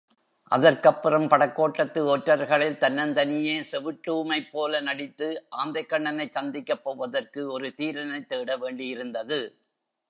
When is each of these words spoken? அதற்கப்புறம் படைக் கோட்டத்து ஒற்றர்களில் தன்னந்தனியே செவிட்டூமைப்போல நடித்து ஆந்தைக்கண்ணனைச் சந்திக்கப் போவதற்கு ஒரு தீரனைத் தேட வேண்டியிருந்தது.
அதற்கப்புறம் 0.51 1.27
படைக் 1.27 1.55
கோட்டத்து 1.55 1.99
ஒற்றர்களில் 2.05 2.79
தன்னந்தனியே 2.79 3.63
செவிட்டூமைப்போல 3.71 4.81
நடித்து 4.81 5.27
ஆந்தைக்கண்ணனைச் 5.57 6.31
சந்திக்கப் 6.31 6.83
போவதற்கு 6.83 7.51
ஒரு 7.51 7.73
தீரனைத் 7.77 8.29
தேட 8.29 8.57
வேண்டியிருந்தது. 8.57 9.39